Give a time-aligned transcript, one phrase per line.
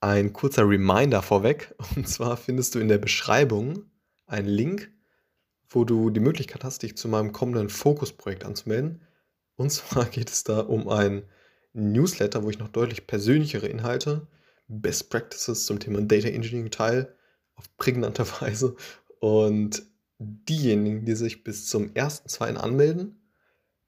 [0.00, 1.74] ein kurzer Reminder vorweg.
[1.96, 3.84] Und zwar findest du in der Beschreibung
[4.26, 4.90] einen Link,
[5.68, 9.02] wo du die Möglichkeit hast, dich zu meinem kommenden Fokusprojekt anzumelden.
[9.56, 11.22] Und zwar geht es da um ein
[11.72, 14.26] Newsletter, wo ich noch deutlich persönlichere Inhalte,
[14.66, 17.14] Best Practices zum Thema Data Engineering teile,
[17.54, 18.76] auf prägnante Weise.
[19.20, 19.82] Und
[20.18, 22.56] diejenigen, die sich bis zum 1.2.
[22.56, 23.20] anmelden,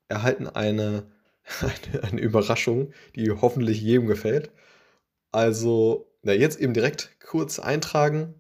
[0.09, 1.05] erhalten eine,
[1.61, 4.51] eine, eine Überraschung, die hoffentlich jedem gefällt.
[5.35, 8.35] Also, na, jetzt eben direkt kurz eintragen.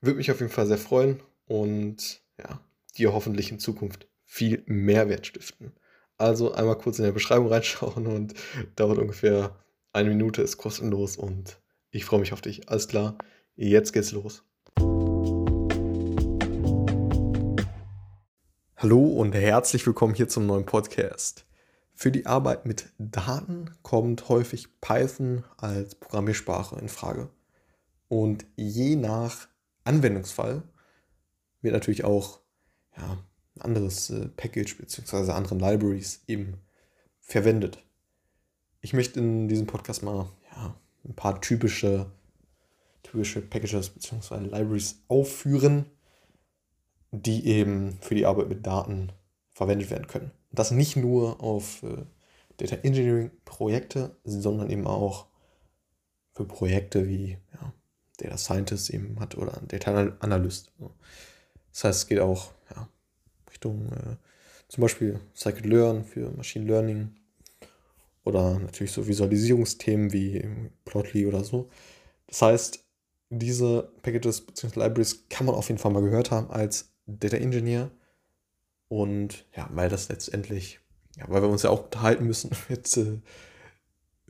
[0.00, 2.60] Würde mich auf jeden Fall sehr freuen und ja,
[2.98, 5.72] dir hoffentlich in Zukunft viel Mehrwert stiften.
[6.18, 8.34] Also einmal kurz in der Beschreibung reinschauen und
[8.74, 9.56] dauert ungefähr
[9.92, 11.60] eine Minute, ist kostenlos und
[11.92, 12.68] ich freue mich auf dich.
[12.68, 13.16] Alles klar,
[13.54, 14.42] jetzt geht's los.
[18.76, 21.46] Hallo und herzlich willkommen hier zum neuen Podcast.
[21.98, 27.30] Für die Arbeit mit Daten kommt häufig Python als Programmiersprache in Frage.
[28.08, 29.48] Und je nach
[29.84, 30.62] Anwendungsfall
[31.62, 32.40] wird natürlich auch
[32.98, 33.16] ja,
[33.56, 35.32] ein anderes äh, Package bzw.
[35.32, 36.60] andere Libraries eben
[37.18, 37.82] verwendet.
[38.82, 42.12] Ich möchte in diesem Podcast mal ja, ein paar typische,
[43.04, 44.40] typische Packages bzw.
[44.40, 45.86] Libraries aufführen,
[47.10, 49.12] die eben für die Arbeit mit Daten
[49.54, 52.04] verwendet werden können das nicht nur auf äh,
[52.56, 55.26] Data Engineering Projekte, sondern eben auch
[56.32, 57.72] für Projekte wie ja,
[58.18, 60.72] Data Scientist eben hat oder Data Analyst.
[61.72, 62.88] Das heißt, es geht auch ja,
[63.50, 64.16] Richtung äh,
[64.68, 67.14] zum Beispiel Scikit-Learn für Machine Learning
[68.24, 70.44] oder natürlich so Visualisierungsthemen wie
[70.84, 71.70] Plotly oder so.
[72.26, 72.84] Das heißt,
[73.30, 74.80] diese Packages bzw.
[74.80, 77.90] Libraries kann man auf jeden Fall mal gehört haben als Data Engineer
[78.88, 80.80] und ja, weil das letztendlich,
[81.16, 83.20] ja, weil wir uns ja auch unterhalten müssen mit, äh,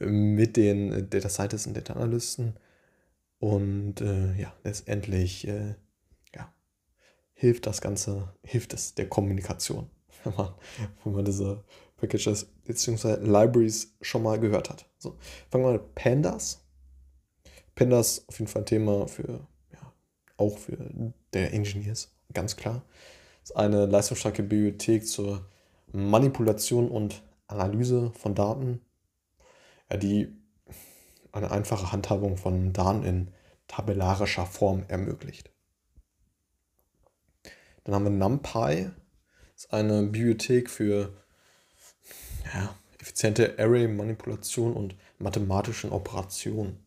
[0.04, 2.58] mit den Data Scientists und Data Analysten.
[3.38, 5.74] Und äh, ja, letztendlich äh,
[6.34, 6.52] ja,
[7.34, 9.90] hilft das Ganze, hilft es der Kommunikation,
[10.24, 10.54] wenn man,
[11.04, 11.64] wenn man diese
[11.96, 13.16] Packages bzw.
[13.16, 14.88] Libraries schon mal gehört hat.
[14.98, 15.18] So,
[15.50, 16.62] fangen wir mit Pandas.
[17.74, 19.92] Pandas auf jeden Fall ein Thema für, ja,
[20.38, 22.82] auch für der Engineers, ganz klar
[23.46, 25.48] ist eine leistungsstarke Bibliothek zur
[25.92, 28.80] Manipulation und Analyse von Daten,
[29.88, 30.36] ja, die
[31.30, 33.32] eine einfache Handhabung von Daten in
[33.68, 35.52] tabellarischer Form ermöglicht.
[37.84, 38.90] Dann haben wir NumPy,
[39.54, 41.14] das ist eine Bibliothek für
[42.52, 46.84] ja, effiziente Array-Manipulation und mathematischen Operationen.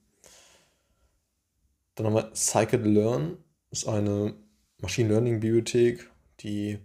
[1.95, 3.37] Dann haben wir Scikit-Learn,
[3.71, 4.33] ist eine
[4.81, 6.09] Machine Learning-Bibliothek
[6.41, 6.79] die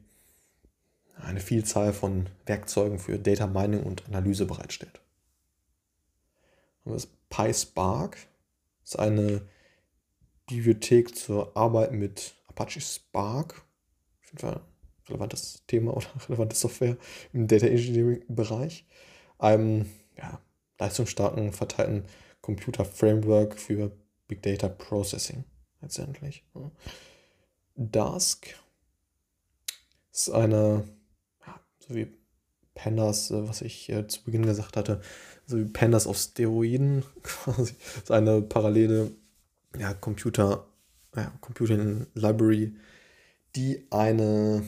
[1.16, 5.00] eine Vielzahl von Werkzeugen für Data Mining und Analyse bereitstellt.
[6.84, 8.18] Das PySpark
[8.84, 9.42] ist eine
[10.46, 13.64] Bibliothek zur Arbeit mit Apache Spark.
[14.20, 16.96] Auf jeden Fall ein relevantes Thema oder relevante Software
[17.32, 18.84] im Data Engineering Bereich.
[19.38, 20.40] Einem ja,
[20.78, 22.04] leistungsstarken verteilten
[22.42, 23.90] Computer Framework für
[24.28, 25.44] Big Data Processing
[25.80, 26.44] letztendlich.
[27.76, 28.54] Dask
[30.14, 30.84] ist eine,
[31.46, 32.06] ja, so wie
[32.74, 35.00] Pandas, äh, was ich äh, zu Beginn gesagt hatte,
[35.46, 37.74] so wie Pandas auf Steroiden quasi.
[37.96, 39.12] ist eine parallele
[39.78, 40.66] ja, Computer,
[41.16, 42.76] ja, Computing Library,
[43.56, 44.64] die eine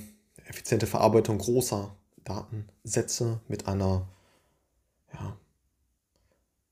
[0.46, 4.08] effiziente Verarbeitung großer Datensätze mit einer
[5.12, 5.36] ja,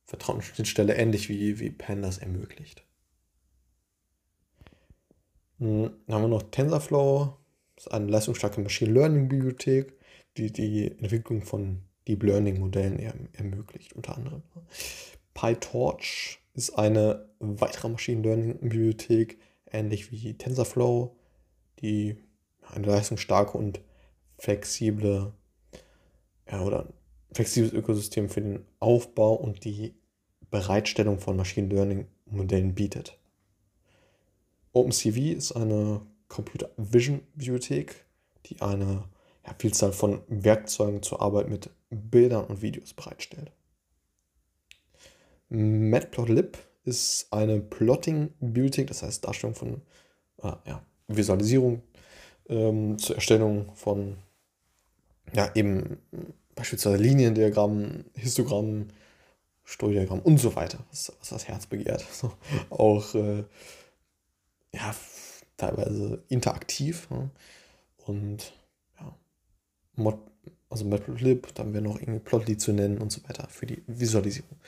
[0.04, 2.84] vertrauten Schnittstelle ähnlich wie, wie Pandas ermöglicht.
[5.58, 7.36] Hm, dann haben wir noch TensorFlow,
[7.76, 9.94] ist eine leistungsstarke Machine Learning Bibliothek,
[10.36, 12.98] die die Entwicklung von Deep Learning Modellen
[13.32, 14.42] ermöglicht, unter anderem.
[15.34, 19.38] PyTorch ist eine weitere Machine Learning Bibliothek,
[19.70, 21.16] ähnlich wie TensorFlow,
[21.80, 22.16] die
[22.62, 23.80] eine leistungsstarke und
[24.38, 25.32] flexible
[26.50, 26.92] ja, oder
[27.32, 29.94] flexibles Ökosystem für den Aufbau und die
[30.50, 33.18] Bereitstellung von Machine Learning Modellen bietet.
[34.72, 38.04] OpenCV ist eine Computer Vision Bibliothek,
[38.46, 39.04] die eine
[39.46, 43.52] ja, Vielzahl von Werkzeugen zur Arbeit mit Bildern und Videos bereitstellt.
[45.48, 49.82] Matplotlib ist eine Plotting-Bibliothek, das heißt Darstellung von
[50.42, 51.82] äh, ja, Visualisierung
[52.48, 54.16] ähm, zur Erstellung von
[55.32, 55.98] ja, eben
[56.54, 58.92] beispielsweise Liniendiagrammen, Histogrammen,
[59.64, 62.04] Steuerdiagrammen und so weiter, was, was das Herz begehrt.
[62.12, 62.32] So,
[62.70, 63.44] auch äh,
[64.72, 64.94] ja,
[65.56, 67.08] teilweise interaktiv.
[67.10, 67.30] Ja.
[68.06, 68.52] Und
[68.98, 69.16] ja,
[69.96, 70.18] Mod,
[70.68, 74.58] also Matplotlib, dann wäre noch irgendwie Plotly zu nennen und so weiter für die Visualisierung.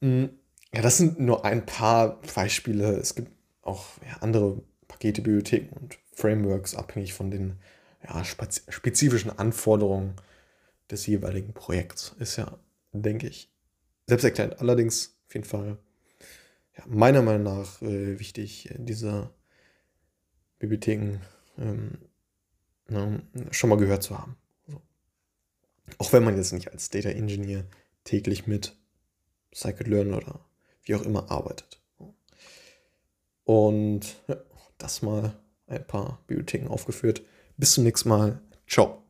[0.00, 0.30] Mhm.
[0.74, 2.96] ja, das sind nur ein paar Beispiele.
[2.96, 3.32] Es gibt
[3.62, 7.58] auch ja, andere Pakete, Bibliotheken und Frameworks, abhängig von den
[8.04, 10.14] ja, spezifischen Anforderungen
[10.90, 12.14] des jeweiligen Projekts.
[12.18, 12.58] Ist ja,
[12.92, 13.50] denke ich,
[14.06, 14.60] selbst erklärt.
[14.60, 15.78] Allerdings auf jeden Fall
[16.76, 19.30] ja, meiner Meinung nach äh, wichtig, diese
[20.68, 21.20] Bibliotheken
[21.58, 21.98] ähm,
[22.88, 24.36] ne, schon mal gehört zu haben.
[24.66, 24.80] So.
[25.98, 27.64] Auch wenn man jetzt nicht als Data Engineer
[28.04, 28.76] täglich mit
[29.54, 30.40] Scikit-Learn oder
[30.84, 31.80] wie auch immer arbeitet.
[33.44, 34.36] Und ja,
[34.78, 35.34] das mal
[35.66, 37.22] ein paar Bibliotheken aufgeführt.
[37.56, 38.40] Bis zum nächsten Mal.
[38.66, 39.05] Ciao.